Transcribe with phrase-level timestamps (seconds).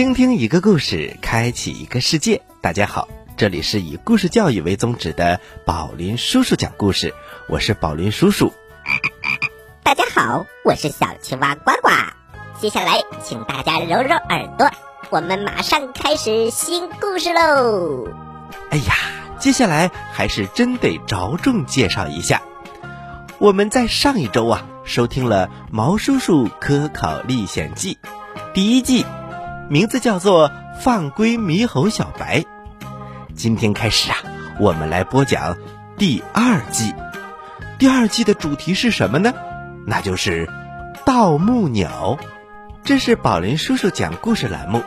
[0.00, 2.40] 倾听一个故事，开启一个世界。
[2.62, 3.06] 大家好，
[3.36, 7.12] 这里是以故事教育为宗旨的宝林叔叔讲故事，
[7.48, 8.50] 我是宝林叔叔。
[9.82, 11.90] 大家好，我是小青蛙呱呱。
[12.58, 14.70] 接下来，请大家揉揉耳朵，
[15.10, 18.08] 我们马上开始新故事喽。
[18.70, 18.94] 哎呀，
[19.38, 22.40] 接下来还是真得着重介绍一下。
[23.36, 27.98] 我们在上一周啊，收听了《毛叔叔科考历险记》
[28.54, 29.04] 第一季，
[29.70, 30.48] 名字叫做
[30.80, 32.40] 《放归猕猴小白》。
[33.36, 34.16] 今天开始啊，
[34.58, 35.56] 我们来播讲
[35.96, 36.92] 第二季。
[37.78, 39.32] 第二季的主题是什么呢？
[39.86, 40.50] 那就是
[41.06, 42.18] 盗墓鸟。
[42.82, 44.82] 这是宝林叔叔讲故事栏目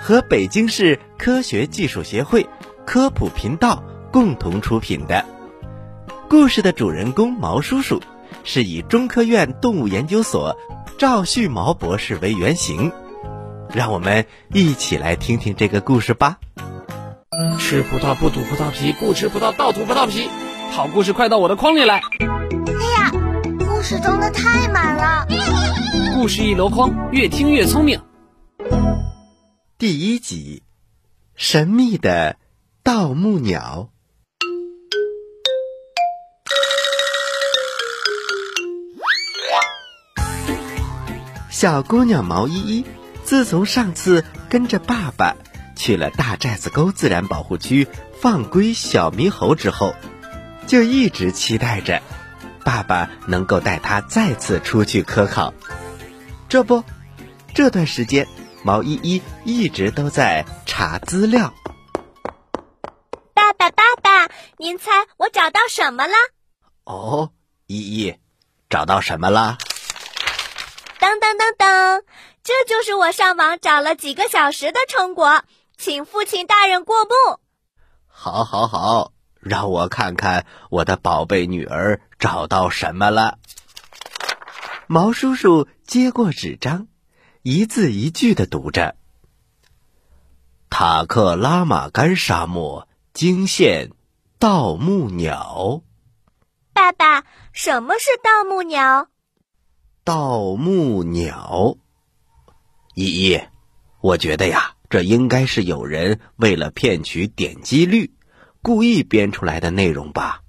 [0.00, 2.48] 和北京市科学技术协会
[2.86, 5.24] 科普频道共同出品的。
[6.28, 8.00] 故事的主人公毛叔叔，
[8.44, 10.56] 是以中科院动物研究所
[10.96, 12.92] 赵旭毛博士为原型。
[13.72, 16.38] 让我们一起来听听这个故事吧。
[17.58, 20.28] 吃葡萄不吐葡萄皮，不吃葡萄倒吐葡萄皮。
[20.70, 21.96] 好故事快到我的筐里来！
[21.96, 23.12] 哎呀，
[23.58, 25.26] 故事装的太满了。
[26.14, 28.00] 故事一箩筐，越听越聪明。
[29.76, 30.62] 第一集，
[31.36, 32.36] 神秘的
[32.82, 33.90] 盗墓鸟。
[41.50, 42.84] 小姑娘毛依依，
[43.28, 45.36] 自从上次跟着爸爸
[45.76, 47.86] 去了大寨子沟自然保护区
[48.18, 49.94] 放归小猕猴之后，
[50.66, 52.00] 就一直期待着
[52.64, 55.52] 爸爸能够带他再次出去科考。
[56.48, 56.84] 这不，
[57.52, 58.26] 这段时间
[58.62, 61.52] 毛依依一直都在查资料。
[63.34, 66.14] 爸爸，爸爸，您猜我找到什么了？
[66.84, 67.32] 哦，
[67.66, 68.14] 依依，
[68.70, 69.58] 找到什么了？
[70.98, 72.02] 当当当当，
[72.48, 75.44] 这就是我上网找了几个小时的成果，
[75.76, 77.10] 请父亲大人过目。
[78.06, 83.38] 好，好，好，让我看看我的宝贝女儿找到什么了。
[84.86, 86.88] 毛叔叔接过纸张，
[87.42, 88.96] 一字一句的读着
[90.70, 93.90] ：“塔克拉玛干沙漠惊现
[94.38, 95.82] 盗墓鸟。”
[96.72, 99.08] 爸爸，什么是盗墓鸟？
[100.02, 101.76] 盗墓鸟，
[102.98, 103.40] 依依，
[104.00, 108.12] 我觉得呀，这应该是有人为了骗取点击率，
[108.60, 110.40] 故意编出来的内容吧。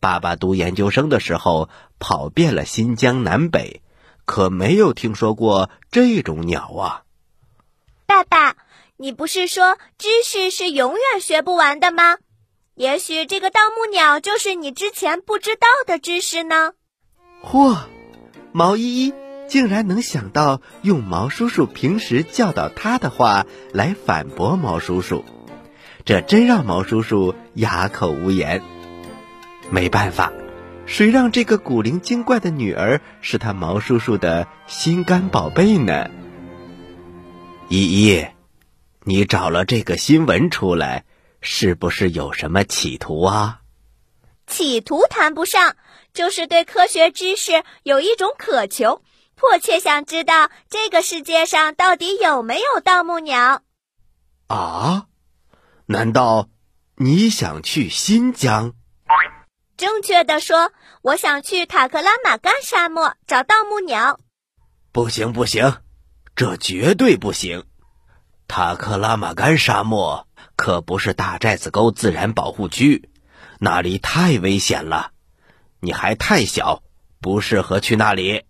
[0.00, 1.68] 爸爸读研究生的时候
[2.00, 3.82] 跑遍了新疆南北，
[4.24, 7.04] 可没有听说过这种鸟啊。
[8.04, 8.56] 爸爸，
[8.96, 12.18] 你不是说知识是永远学不完的吗？
[12.74, 16.72] 也许这个盗墓鸟就是你之前不知道的知识呢。
[17.44, 17.78] 嚯！
[18.50, 19.14] 毛依依
[19.50, 25.24] 竟然能想到用毛叔叔平时教导他的话来反驳毛叔叔，
[26.04, 28.62] 这真让毛叔叔哑口无言。
[29.68, 30.32] 没办法，
[30.86, 36.08] 谁让这个古灵精怪的女儿是他毛叔叔的心肝宝贝呢？
[37.68, 38.28] 依依，
[39.02, 41.04] 你找了这个新闻出来，
[41.40, 43.62] 是不是有什么企图啊？
[44.46, 45.74] 企图谈不上。
[46.12, 49.00] 就是对科学知识有一种渴求，
[49.40, 53.62] 迫切想知道这个世界上到底有没有盗墓鸟。
[54.48, 55.06] 啊？
[55.86, 56.50] 难道
[56.96, 58.74] 你想去新疆？
[59.78, 64.20] 正确的说，我想去塔克拉玛干沙漠找盗墓鸟。
[64.92, 65.78] 不行不行，
[66.36, 67.64] 这绝对不行！
[68.46, 73.08] 塔克拉玛干沙漠可不是大寨子沟自然保护区，
[73.58, 75.12] 那里太危险了。
[75.80, 76.82] 你还太小，
[77.22, 78.44] 不适合去那里。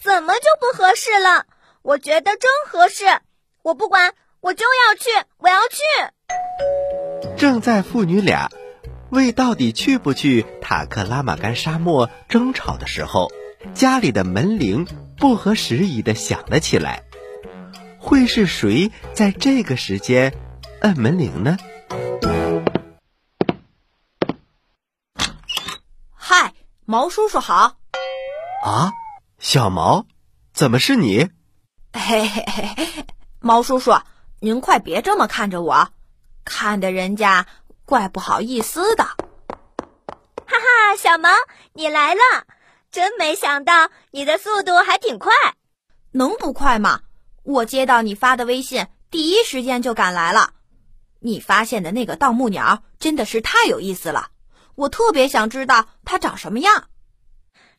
[0.00, 1.46] 怎么就不合适了？
[1.82, 3.04] 我觉得真合适。
[3.62, 5.78] 我不管，我就要去，我要去。
[7.36, 8.48] 正在父女俩
[9.10, 13.32] 为到底去不去塔克拉玛干沙漠争吵的时候，
[13.74, 14.86] 家里的门铃
[15.16, 17.02] 不合时宜的响了起来。
[17.98, 20.32] 会是谁在这个时间
[20.80, 21.56] 按门铃呢？
[26.14, 26.54] 嗨
[26.84, 27.76] 毛叔叔好，
[28.64, 28.92] 啊，
[29.38, 30.04] 小毛，
[30.52, 31.30] 怎么是你？
[31.92, 33.06] 嘿嘿嘿，
[33.38, 33.92] 毛叔叔，
[34.40, 35.90] 您快别这么看着我，
[36.44, 37.46] 看的人家
[37.84, 39.04] 怪不好意思的。
[39.04, 39.14] 哈
[40.46, 41.30] 哈，小毛，
[41.72, 42.20] 你来了，
[42.90, 45.32] 真没想到你的速度还挺快，
[46.10, 47.02] 能不快吗？
[47.44, 50.54] 我接到你发的微信，第一时间就赶来了。
[51.20, 54.30] 你发现的那个盗墓鸟真的是太有意思了。
[54.74, 56.88] 我特别想知道它长什么样。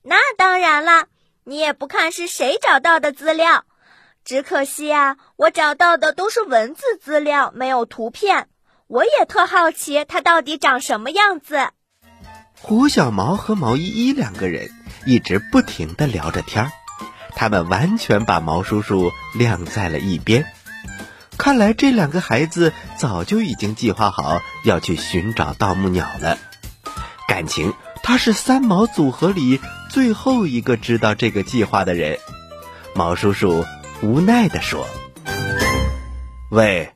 [0.02, 1.08] 那当然了，
[1.44, 3.64] 你也不看是谁找到的资料，
[4.24, 8.48] 只可惜啊，我找到的都是文字资料，没有图片。
[8.88, 11.70] 我也特好奇它到底长什么样子。
[12.62, 14.70] 胡小毛和毛依依两个人
[15.06, 16.72] 一直不停的聊着天儿，
[17.36, 20.46] 他们完全把毛叔叔晾在了一边。
[21.38, 26.38] 看来这两个孩子早就已经计划好要去寻找盗墓鸟了。
[27.28, 27.74] 感情
[28.10, 32.18] 他是三毛组合里最后一个知道这个计划的人。
[32.96, 33.64] 毛叔叔
[34.02, 34.84] 无奈地说
[36.50, 36.96] ：“喂，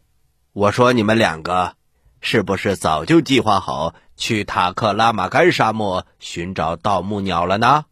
[0.54, 1.75] 我说你们两个，
[2.19, 7.86] 是不是早就计划好去塔克拉玛干沙漠寻找盗墓鸟了呢？”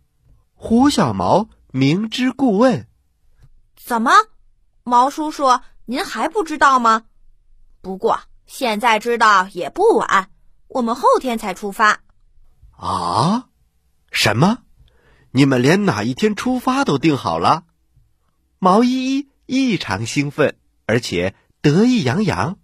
[0.57, 2.87] 胡小毛明知故问
[3.77, 4.11] ：“怎么，
[4.83, 7.03] 毛叔叔？”您还不知道吗？
[7.81, 10.29] 不过现在知道也不晚。
[10.69, 11.99] 我们后天才出发。
[12.81, 13.45] 啊？
[14.11, 14.57] 什么？
[15.31, 17.63] 你们连哪一天出发都定好了？
[18.57, 20.57] 毛依依异常兴奋，
[20.87, 22.57] 而且得意洋洋。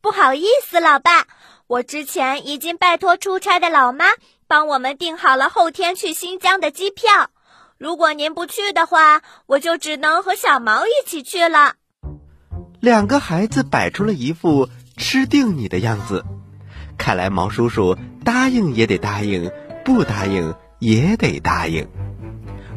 [0.00, 1.28] 不好意思，老爸，
[1.68, 4.06] 我之前已经拜托出差的老妈
[4.48, 7.30] 帮我们订好了后天去新疆的机票。
[7.78, 11.76] 如果您不去的话，我就只能和小毛一起去了。
[12.80, 16.24] 两个孩子摆出了一副吃定你的样子，
[17.02, 19.50] 看来毛叔叔答应也得答应，
[19.84, 21.88] 不答应也得答应。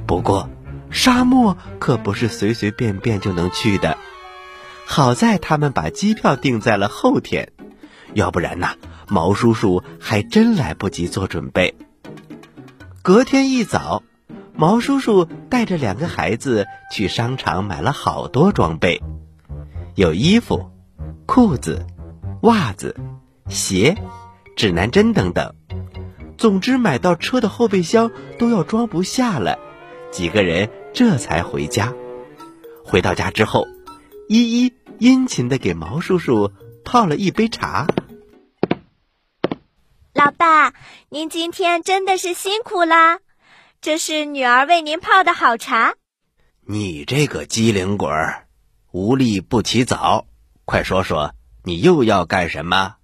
[0.07, 0.50] 不过，
[0.89, 4.00] 沙漠可不是随随便便就能去的。
[4.83, 7.51] 好在他们把机票定在了后天，
[8.16, 8.74] 要不然呐，
[9.07, 11.75] 毛叔叔还真来不及做准备。
[13.04, 14.01] 隔天一早，
[14.56, 19.04] 毛叔叔带着两个孩子去商场买了好多装备。
[19.94, 20.71] 有衣服、
[21.28, 21.86] 裤子、
[22.42, 22.95] 袜子、
[23.50, 23.95] 鞋、
[24.56, 25.56] 指南针等等，
[26.38, 29.59] 总之买到车的后备箱都要装不下了。
[30.12, 31.94] 几个人这才回家。
[32.83, 33.68] 回到家之后，
[34.27, 36.51] 依依殷勤的给毛叔叔
[36.83, 37.88] 泡了一杯茶。
[40.13, 40.74] 老爸，
[41.09, 43.19] 您今天真的是辛苦啦！
[43.81, 45.95] 这是女儿为您泡的好茶。
[46.65, 48.47] 你这个机灵鬼儿！
[48.92, 50.25] 无利不起早，
[50.63, 51.33] 快说说
[51.63, 52.95] 你又要干什么？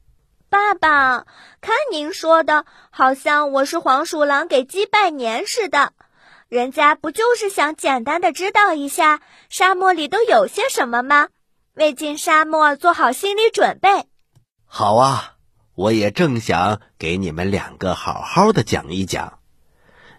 [0.51, 1.27] 爸爸，
[1.61, 5.93] 看您说的，好像我是黄鼠狼给鸡拜年似的。
[6.49, 11.29] 人家不就是想简单的知道一下沙漠里都有些什么吗？
[11.73, 14.09] 为进沙漠做好心理准备。
[14.65, 15.35] 好啊，
[15.73, 19.39] 我也正想给你们两个好好的讲一讲。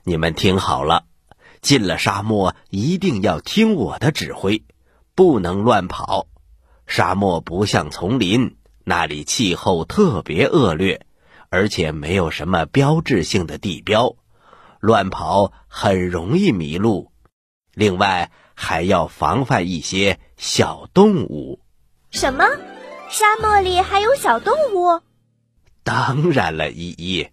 [0.02, 1.04] 你们听好了，
[1.60, 4.64] 进了沙漠一定要听我的指挥。
[5.14, 6.26] 不能乱跑，
[6.86, 11.06] 沙漠不像丛林，那里气候特别恶劣，
[11.50, 14.16] 而且没有什么标志性的地标，
[14.80, 17.12] 乱跑很容易迷路。
[17.74, 21.60] 另外还要防范一些小动物。
[22.10, 22.44] 什么？
[23.08, 25.00] 沙漠里还有小动物？
[25.84, 27.28] 当然了，依依。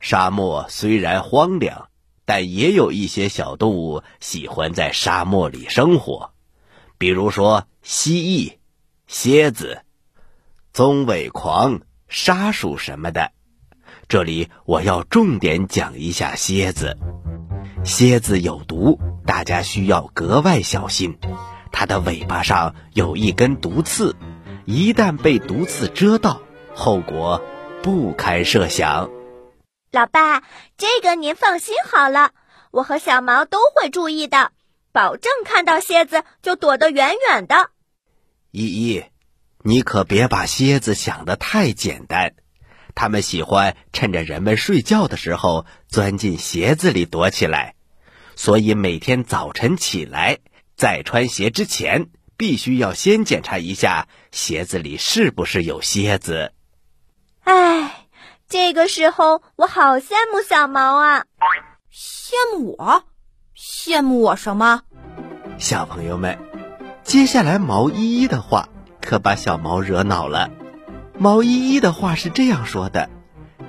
[0.00, 1.88] 沙漠虽然荒凉，
[2.24, 6.32] 但也有一些小动物喜欢在沙漠里生活。
[6.98, 8.58] 比如说蜥蜴、
[9.06, 9.82] 蝎子、
[10.74, 13.30] 棕尾狂、沙鼠什么的，
[14.08, 16.98] 这里我要重点讲一下蝎子。
[17.84, 21.16] 蝎子有毒，大家需要格外小心。
[21.70, 24.16] 它的尾巴上有一根毒刺，
[24.64, 26.42] 一旦被毒刺蛰到，
[26.74, 27.40] 后果
[27.80, 29.10] 不堪设想。
[29.92, 30.42] 老爸，
[30.76, 32.32] 这个您放心好了，
[32.72, 34.50] 我和小毛都会注意的。
[34.90, 37.70] 保证看到蝎子就躲得远远的。
[38.50, 39.04] 依依，
[39.66, 42.34] 你可别把蝎子想得太简单，
[42.94, 47.74] 它们喜欢趁着人们睡觉的时候钻进鞋子里躲起来，
[48.36, 50.40] 所以每天早晨起来，
[50.76, 56.52] 在穿鞋之前，必须要先检查一下鞋子里是不是有蝎子。
[57.44, 58.06] 唉，
[58.46, 61.24] 这个时候我好羡慕小毛啊！
[61.90, 63.04] 羡慕我？
[63.56, 64.82] 羡慕我什么？
[65.56, 66.38] 小朋友们，
[67.02, 68.68] 接下来毛依依的话
[69.04, 70.50] 可把小毛惹恼了。
[71.18, 73.08] 毛依依的话是这样说的：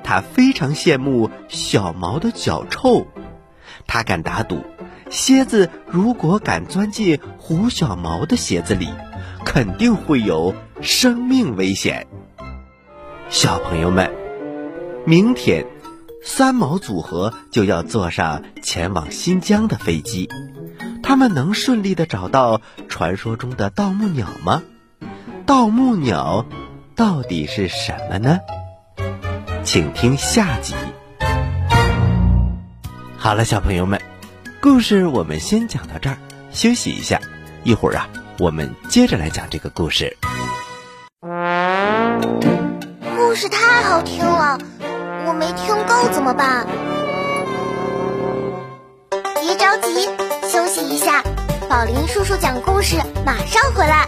[0.03, 3.05] 她非常羡慕小毛的脚臭，
[3.85, 4.63] 她敢打赌，
[5.09, 8.89] 蝎子如果敢钻进胡小毛的鞋子里，
[9.43, 12.07] 肯定会有生命危险。
[13.29, 14.11] 小朋友们，
[15.05, 15.65] 明天。
[16.27, 20.27] 三毛组合就要坐上前往新疆的飞机，
[21.03, 24.63] 他们能顺利的找到传说中的盗墓鸟吗？
[25.45, 26.43] 盗墓鸟
[26.95, 28.39] 到底是什么呢？
[29.63, 30.73] 请听下集。
[33.15, 34.01] 好了，小朋友们，
[34.59, 36.17] 故事我们先讲到这儿，
[36.51, 37.19] 休息一下，
[37.63, 38.09] 一会儿啊，
[38.39, 40.17] 我们接着来讲这个故事。
[43.15, 44.57] 故事太好听了，
[45.27, 46.65] 我没听够怎么办？
[49.41, 50.09] 别着急，
[50.49, 51.21] 休息一下。
[51.69, 54.07] 宝林叔叔讲故事，马上回来。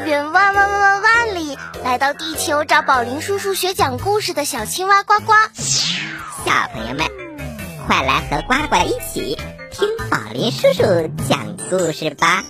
[0.00, 5.32] 远万万万万里来到地球找宝林叔叔学讲故事的小青蛙呱呱。
[5.54, 7.06] 小朋友们，
[7.86, 9.38] 快来和呱呱一起
[9.70, 12.42] 听宝林叔叔讲故事吧！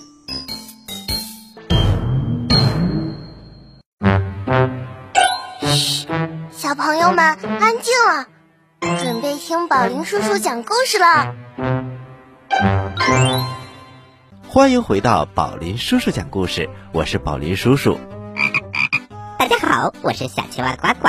[5.61, 6.06] 嘘，
[6.50, 8.26] 小朋友们安静了，
[9.02, 11.34] 准备听宝林叔叔讲故事了。
[14.54, 17.99] 欢迎回到宝林叔叔讲故事，我是宝林叔叔。
[19.38, 21.09] 大家好，我是小青蛙呱呱。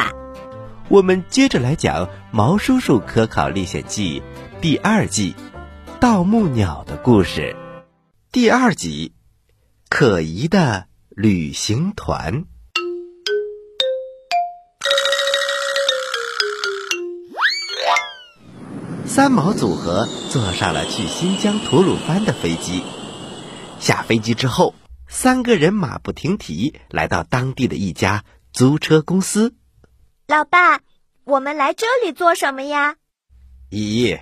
[0.88, 4.22] 我们接着来讲《毛叔叔科考历险记》
[4.62, 5.36] 第二季
[6.00, 7.54] 《盗墓鸟》的故事。
[8.32, 9.12] 第二集，
[9.90, 12.46] 可疑的旅行团。
[19.06, 22.82] 三毛组合坐上了去新疆吐鲁番的飞机。
[23.84, 24.76] 下飞机之后，
[25.10, 28.24] 三个人马不停蹄来到当地的一家
[28.54, 29.56] 租车公司。
[30.26, 30.80] 老爸，
[31.26, 32.96] 我们来这里做什么呀？
[33.70, 34.20] 依依，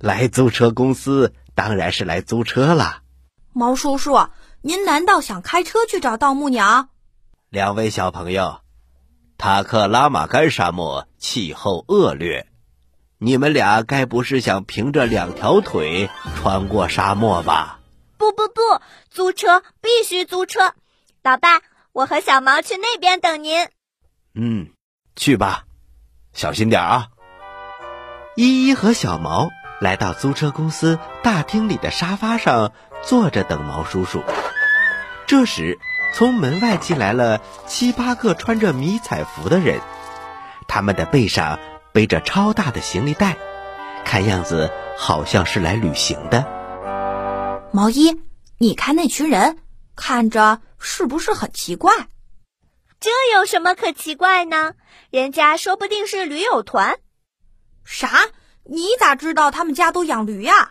[0.00, 3.02] 来租车公司当然是来租车了。
[3.52, 4.26] 毛叔叔，
[4.60, 6.88] 您难道想开车去找盗墓鸟？
[7.48, 8.58] 两位小朋友，
[9.38, 12.48] 塔克拉玛干沙漠气候恶劣，
[13.18, 17.78] 你们俩该不是想凭着两条腿穿过沙漠吧？
[18.18, 18.75] 不不不，
[19.16, 20.74] 租车必须租车。
[21.22, 23.66] 老爸，我和小毛去那边等您。
[24.34, 24.68] 嗯，
[25.16, 25.64] 去吧，
[26.34, 27.06] 小心点啊。
[28.36, 29.48] 依依和小毛
[29.80, 34.22] 来到租车公司大厅里的沙发上坐着等毛叔叔。
[35.26, 35.78] 这时，
[36.12, 39.80] 从门外进来了七八个穿着迷彩服的人，
[40.68, 41.58] 他们的背上
[41.94, 43.38] 背着超大的行李袋，
[44.04, 46.44] 看样子好像是来旅行的。
[47.72, 48.20] 毛衣，
[48.58, 49.58] 你看那群人，
[49.94, 52.08] 看着是不是很奇怪？
[52.98, 54.72] 这有什么可奇怪呢？
[55.10, 56.98] 人家说不定是驴友团。
[57.84, 58.28] 啥？
[58.64, 60.70] 你咋知道他们家都养驴呀？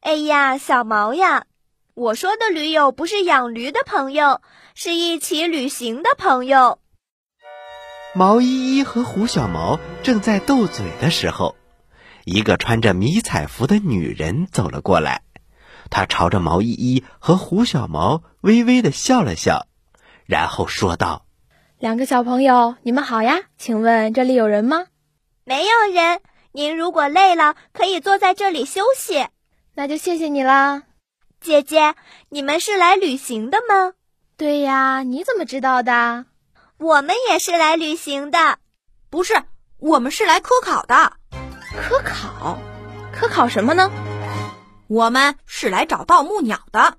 [0.00, 1.46] 哎呀，小毛呀，
[1.94, 4.42] 我说的驴友不是养驴的朋友，
[4.74, 6.80] 是一起旅行的朋友。
[8.12, 11.56] 毛依依和胡小毛正在斗嘴的时候，
[12.24, 15.23] 一个穿着迷彩服的女人走了过来。
[15.90, 19.66] 她朝着毛依依和胡小毛微微的笑了笑，
[20.26, 21.26] 然后说道
[21.78, 24.86] ：“两个小朋友，你们好呀，请问这里有人吗？
[25.44, 26.20] 没有人。
[26.52, 29.26] 您如果累了，可以坐在这里休息。
[29.74, 30.84] 那就谢谢你啦。
[31.40, 31.96] 姐姐，
[32.28, 33.92] 你们是来旅行的吗？
[34.36, 36.26] 对呀，你怎么知道的？
[36.78, 38.58] 我们也是来旅行的。
[39.10, 39.42] 不是，
[39.78, 41.14] 我们是来科考的。
[41.88, 42.56] 科考？
[43.12, 43.90] 科考什么呢？
[44.94, 46.98] 我们是来找盗墓鸟的。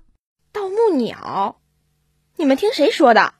[0.52, 1.62] 盗墓鸟？
[2.36, 3.32] 你们听谁说的？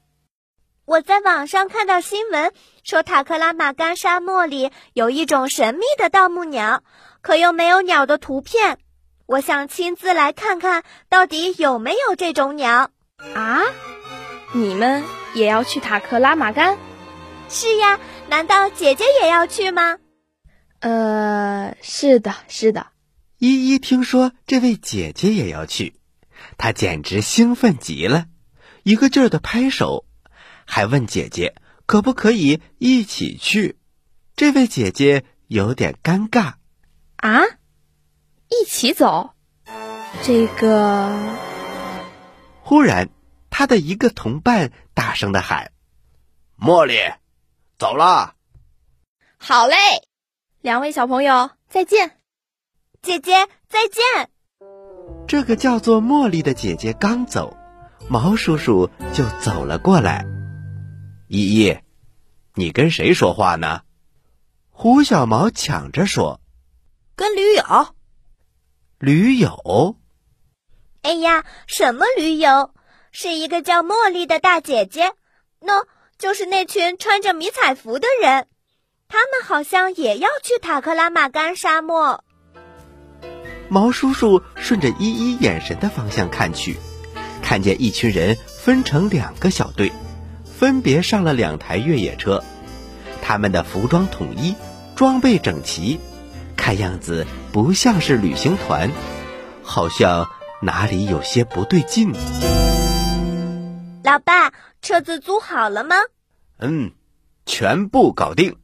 [0.86, 6.82] 我在网上看到新闻，说塔克拉玛干沙漠里有一种神秘的盗墓鸟，
[7.20, 8.78] 可又没有鸟的图片。
[9.26, 12.88] 我想亲自来看看到底有没有这种鸟。
[13.34, 13.60] 啊？
[14.54, 16.78] 你们也要去塔克拉玛干？
[17.50, 19.98] 是呀，难道姐姐也要去吗？
[20.80, 22.86] 呃，是的，是的。
[23.46, 25.94] 依依听说这位姐姐也要去，
[26.58, 28.26] 她简直兴奋极了，
[28.82, 30.04] 一个劲儿的拍手。
[30.64, 31.54] 还问姐姐
[31.86, 33.78] 可不可以一起去？
[34.34, 36.54] 这位姐姐有点尴尬。
[37.18, 37.44] 啊，
[38.48, 39.30] 一起走？
[40.24, 41.16] 这个……
[42.62, 43.10] 忽然，
[43.48, 45.70] 他的一个同伴大声的喊
[46.58, 46.98] ：“茉莉，
[47.78, 48.34] 走了！”
[49.38, 49.76] 好嘞，
[50.62, 52.18] 两位小朋友再见。
[53.06, 54.30] 姐姐再见。
[55.28, 57.56] 这个叫做茉莉的姐姐刚走，
[58.08, 60.26] 毛叔叔就走了过来。
[61.28, 61.78] 依依，
[62.54, 63.82] 你跟谁说话呢？
[64.70, 66.40] 胡小毛抢着说
[67.14, 67.94] ：“跟驴友。”
[68.98, 69.96] 驴友？
[71.02, 72.74] 哎呀，什么驴友？
[73.12, 75.12] 是一个叫茉莉的大姐姐。
[75.60, 75.86] 喏，
[76.18, 78.48] 就是那群穿着迷彩服的人，
[79.06, 82.24] 他们好像也要去塔克拉玛干沙漠。
[83.68, 86.76] 毛叔叔顺着依依眼神的方向看去，
[87.42, 89.92] 看见一群人分成两个小队，
[90.44, 92.42] 分别上了两台越野车。
[93.22, 94.54] 他们的服装统一，
[94.94, 95.98] 装备整齐，
[96.56, 98.90] 看样子不像是旅行团，
[99.62, 100.28] 好像
[100.62, 102.12] 哪里有些不对劲。
[104.04, 105.96] 老爸，车子租好了吗？
[106.58, 106.92] 嗯，
[107.44, 108.56] 全部搞定，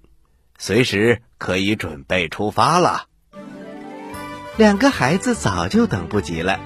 [0.58, 3.06] 随时可以准备出发了。
[4.58, 6.60] 两个孩子早就等不及了，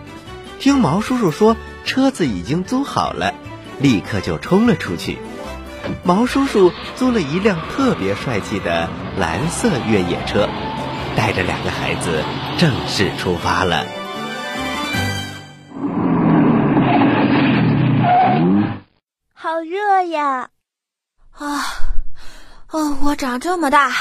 [0.59, 3.33] 听毛叔叔说车子已经租好了，
[3.79, 5.19] 立刻就冲了出去。
[6.03, 10.49] 毛叔叔租了一辆特别帅气的蓝色越野车，
[11.15, 12.25] 带着两个孩子
[12.59, 13.87] 正式出发了。
[19.33, 20.49] 好热呀！
[21.31, 21.65] 啊，
[22.73, 23.93] 哦，我长这么大，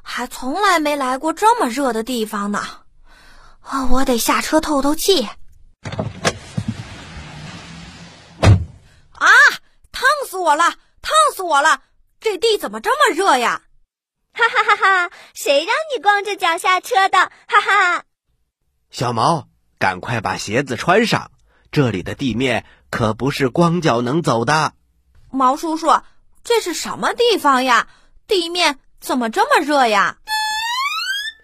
[0.00, 2.60] 还从来没来过这么热的地方呢。
[3.62, 5.28] 啊，我得下车透透气。
[9.12, 9.28] 啊，
[9.92, 10.64] 烫死我了！
[11.02, 11.82] 烫死我了！
[12.20, 13.62] 这地怎么这么热呀？
[14.32, 15.10] 哈哈哈哈！
[15.34, 17.18] 谁让你光着脚下车的？
[17.18, 18.04] 哈哈！
[18.90, 21.30] 小毛，赶快把鞋子穿上，
[21.72, 24.74] 这里的地面可不是光脚能走的。
[25.30, 26.00] 毛叔叔，
[26.44, 27.88] 这是什么地方呀？
[28.26, 30.18] 地面怎么这么热呀？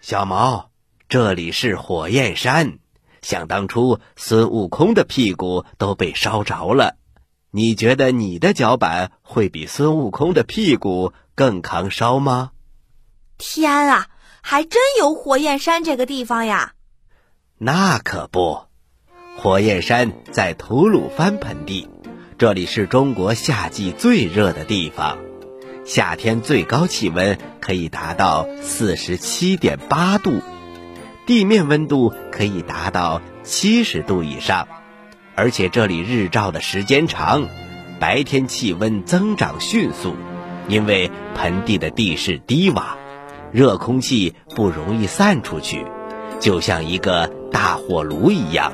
[0.01, 0.71] 小毛，
[1.09, 2.79] 这里是火焰山，
[3.21, 6.97] 想当初孙悟空的屁股都被烧着了。
[7.49, 12.51] 你觉得你的脚板会比孙悟空的屁股更抗烧吗？
[13.37, 14.07] 天啊，
[14.41, 16.73] 还真有火焰山这个地方呀！
[17.57, 18.63] 那可不，
[19.37, 21.87] 火焰山在吐鲁番盆地，
[22.37, 25.17] 这里是中国夏季最热的地方，
[25.85, 30.41] 夏天最高气温可以达到四十七点八度，
[31.27, 34.65] 地面温度可以达到七十度以上。
[35.35, 37.49] 而且这里日照的时间长，
[37.99, 40.15] 白天气温增长迅速，
[40.69, 42.95] 因为盆地的地势低洼，
[43.51, 45.85] 热空气不容易散出去，
[46.39, 48.71] 就像一个大火炉一样。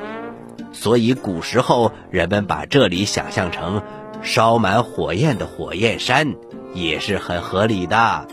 [0.72, 3.82] 所以古时候人们把这里想象成
[4.22, 6.36] 烧满火焰的火焰山，
[6.72, 8.28] 也是很合理的。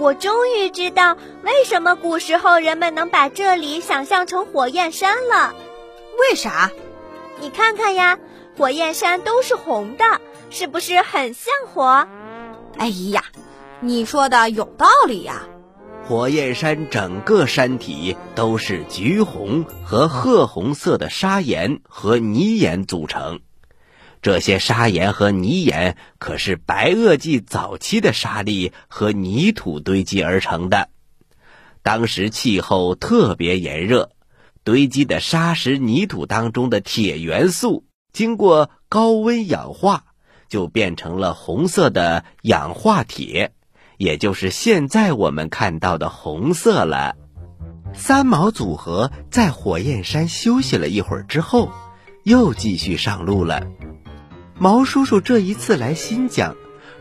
[0.00, 5.54] 我终于知道为什么古时候人们能把这里想象成火焰山了。
[6.18, 6.70] 为啥？
[7.38, 8.18] 你看看呀，
[8.56, 10.04] 火焰山都是红的，
[10.48, 12.08] 是不是很像火？
[12.78, 13.24] 哎呀，
[13.80, 15.42] 你说的有道理呀！
[16.08, 23.40] 火焰山整个山体都是橘红和褐红色的砂岩和泥岩组成，
[24.22, 30.90] 这些砂岩和泥岩可是白垩纪早期的沙砾和泥土堆积而成的，
[31.82, 34.10] 当时气候特别炎热。
[34.62, 40.04] 堆积的沙石泥土当中的铁元素，经过高温氧化，
[40.50, 43.52] 就变成了红色的氧化铁，
[43.96, 47.16] 也就是现在我们看到的红色了。
[47.94, 51.72] 三毛组合在火焰山休息了一会儿之后，
[52.24, 53.66] 又继续上路了。
[54.62, 56.54] 毛叔叔这一次来新疆，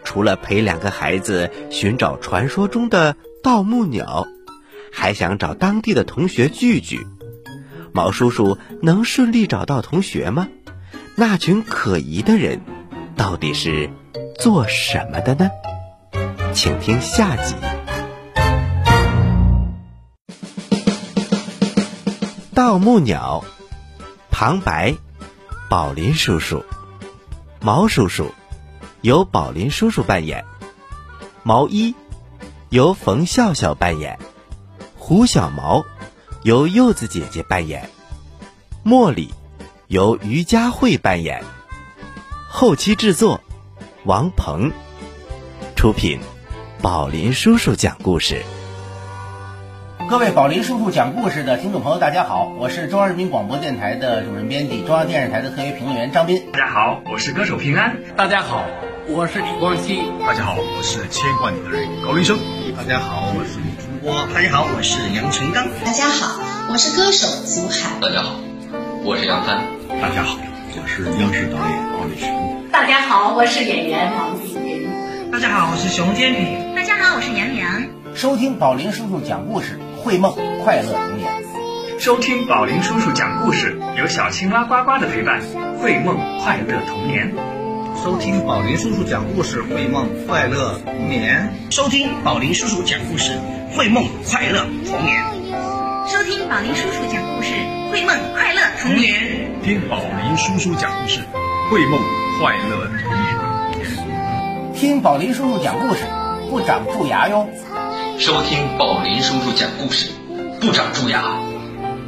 [0.06, 4.26] 除了陪两个孩子寻找传说中的盗墓鸟，
[4.94, 7.06] 还想找当地的同学聚聚。
[7.92, 10.48] 毛叔叔能顺利找到同学吗？
[11.16, 12.62] 那群可疑的人
[13.18, 13.90] 到底是
[14.40, 15.50] 做什么的呢？
[16.54, 17.56] 请听下集。
[22.54, 23.44] 盗墓鸟，
[24.32, 24.96] 旁白，
[25.70, 26.64] 宝林叔叔，
[27.62, 28.34] 毛叔叔，
[29.02, 30.44] 由宝林叔叔扮演；
[31.44, 31.94] 毛一，
[32.70, 34.18] 由冯笑笑扮演；
[34.98, 35.86] 胡小毛。
[36.44, 37.90] 由柚子姐姐扮演，
[38.86, 39.34] 茉莉
[39.88, 41.44] 由于佳慧扮演，
[42.48, 43.42] 后期制作
[44.06, 44.72] 王鹏，
[45.76, 46.22] 出品
[46.82, 48.42] 宝林叔叔讲故事。
[50.10, 56.48] 各位宝林叔叔讲故事的听众朋友，大家好，我是中央人民广播电台的主任编辑，中央电视台的特约评论员张斌。
[56.52, 57.96] 大家好，我是歌手平安。
[58.18, 58.66] 大家好，
[59.08, 60.02] 我是李光羲。
[60.26, 62.40] 大家好，我是牵挂你的人高林生。
[62.76, 64.26] 大家好，我是李春波。
[64.34, 65.68] 大家好，我是杨成刚。
[65.86, 66.42] 大家好，
[66.72, 68.00] 我是歌手祖海。
[68.02, 68.34] 大家好，
[69.06, 69.62] 我是杨帆。
[70.02, 70.40] 大家好，
[70.74, 72.28] 我是央视导演王立群。
[72.72, 75.32] 大家好，我是演员王丽云。
[75.32, 76.74] 大家好，我是熊天平。
[76.74, 77.84] 大家好，我是杨洋。
[78.16, 80.34] 收听宝林叔叔讲故事，绘梦
[80.64, 81.30] 快乐童年。
[82.00, 85.42] 收听宝林叔叔讲故事，有小青蛙呱呱的陪伴，
[85.80, 87.34] 绘梦快乐童年。
[88.02, 91.54] 收听宝林叔叔讲故事，绘梦快乐童年。
[91.70, 93.38] 收听宝林叔叔讲故事，
[93.76, 95.22] 绘梦快乐童年。
[96.08, 97.54] 收听宝林叔叔讲故事，
[97.92, 99.62] 绘梦快乐童年。
[99.62, 101.20] 听宝林叔叔讲故事，
[101.70, 102.00] 绘梦
[102.40, 104.74] 快乐童年。
[104.74, 106.06] 听宝林叔叔讲故事，
[106.50, 107.50] 不长蛀牙哟。
[108.20, 110.10] 收听宝林叔叔讲故事，
[110.60, 111.40] 不长蛀牙。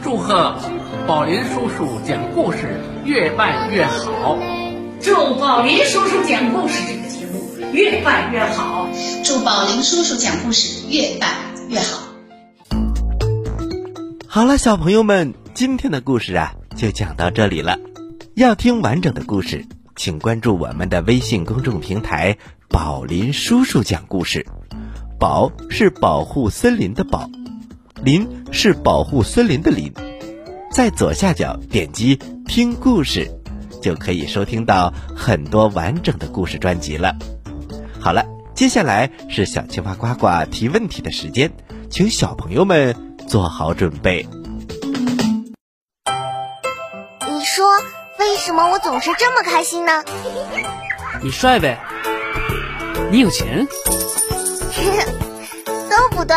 [0.03, 0.59] 祝贺
[1.07, 4.37] 宝林叔叔讲故事越办越好。
[4.99, 8.89] 祝宝林叔叔讲故事这个节目越办越好。
[9.23, 11.29] 祝宝林叔叔讲故事越办
[11.69, 12.03] 越好。
[14.27, 17.79] 好了，小朋友们，今天的故事啊就讲到这里了。
[18.35, 22.35] 要听完整的故事，请关注我们的微信公众平台
[22.67, 24.45] “宝林叔叔讲故事”。
[25.21, 27.29] 宝是保护森林的宝，
[28.03, 29.93] 林是保护森林的林。
[30.71, 32.15] 在左下角点击
[32.47, 33.29] 听故事，
[33.83, 37.15] 就可以收听到很多完整的故事专辑了。
[37.99, 41.51] 好了，接下来是小青蛙呱呱提问题的时间，
[41.91, 44.27] 请小朋友们做好准备。
[47.29, 47.63] 你说
[48.17, 50.03] 为什么我总是这么开心呢？
[51.21, 51.77] 你帅呗，
[53.11, 53.67] 你有钱。
[55.89, 56.35] 都不对，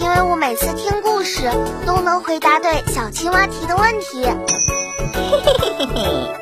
[0.00, 1.48] 因为我每次听故事
[1.86, 4.24] 都能回答对小青蛙提的问题。
[4.24, 4.34] 嘿
[5.44, 6.34] 嘿嘿嘿嘿，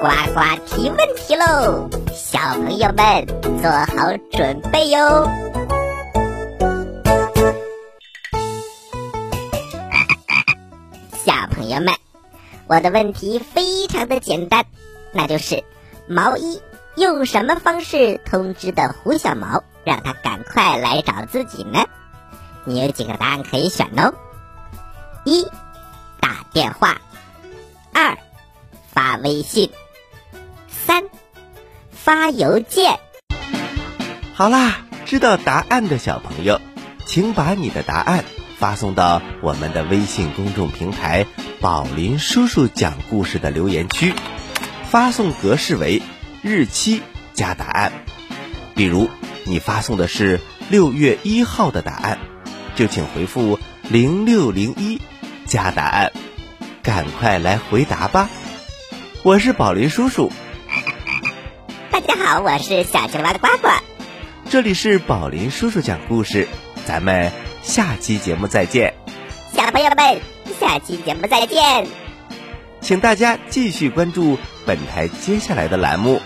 [0.00, 1.90] 呱呱提问题喽！
[2.14, 3.26] 小朋友们
[3.60, 5.28] 做好准备哟。
[11.24, 11.94] 小朋友们，
[12.66, 14.64] 我的问题非常的简单，
[15.12, 15.62] 那就是
[16.06, 16.62] 毛衣
[16.94, 19.62] 用什么方式通知的胡小毛？
[19.84, 21.84] 让他赶快来找自己呢。
[22.64, 24.12] 你有几个答案可以选哦：
[25.24, 25.46] 一、
[26.20, 26.96] 打电话；
[27.92, 28.18] 二、
[28.92, 29.70] 发微信；
[30.68, 31.04] 三、
[31.90, 32.98] 发邮件。
[34.34, 36.60] 好啦，知道答案的小朋友，
[37.06, 38.24] 请把你的答案
[38.58, 41.26] 发送到我们的微信公众平台
[41.60, 44.14] “宝林叔叔讲故事”的留言区，
[44.84, 46.02] 发送格式为
[46.42, 47.92] 日期加答案，
[48.74, 49.08] 比如。
[49.44, 52.18] 你发送的是六月一号的答案，
[52.74, 55.00] 就请回复零六零一
[55.46, 56.12] 加答案，
[56.82, 58.28] 赶快来回答吧！
[59.22, 60.30] 我是宝林叔叔。
[61.90, 63.68] 大家好，我是小青蛙的呱呱。
[64.48, 66.48] 这里是宝林叔叔讲故事，
[66.86, 68.94] 咱们下期节目再见。
[69.52, 70.20] 小朋友们，
[70.58, 71.86] 下期节目再见。
[72.80, 76.20] 请大家继续关注本台接下来的栏目。